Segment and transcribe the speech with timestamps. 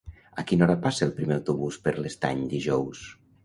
[0.43, 3.09] A quina hora passa el primer autobús per l'Estany dijous?